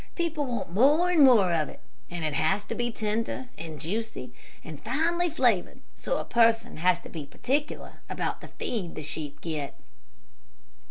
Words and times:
People 0.15 0.47
want 0.47 0.71
more 0.71 1.11
and 1.11 1.21
more 1.21 1.53
of 1.53 1.69
it. 1.69 1.79
And 2.09 2.25
it 2.25 2.33
has 2.33 2.63
to 2.63 2.73
be 2.73 2.91
tender, 2.91 3.49
and 3.55 3.79
juicy, 3.79 4.33
and 4.63 4.81
finely 4.83 5.29
flavored, 5.29 5.79
so 5.93 6.17
a 6.17 6.25
person 6.25 6.77
has 6.77 6.97
to 7.01 7.09
be 7.09 7.27
particular 7.27 8.01
about 8.09 8.41
the 8.41 8.47
feed 8.47 8.95
the 8.95 9.03
sheep 9.03 9.41
get." 9.41 9.75